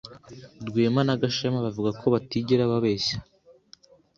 [0.67, 3.17] Rwema na Gashema bavuga ko batigera babeshya.